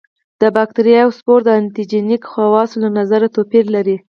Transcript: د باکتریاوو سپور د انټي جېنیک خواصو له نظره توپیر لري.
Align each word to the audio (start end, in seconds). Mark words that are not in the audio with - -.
د 0.41 0.43
باکتریاوو 0.55 1.15
سپور 1.17 1.39
د 1.45 1.49
انټي 1.59 1.83
جېنیک 1.91 2.23
خواصو 2.31 2.77
له 2.83 2.89
نظره 2.99 3.27
توپیر 3.35 3.65
لري. 3.75 3.97